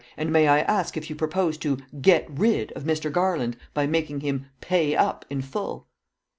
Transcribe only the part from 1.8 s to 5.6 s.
'get rid' of Mr. Garland by making him 'pay up' in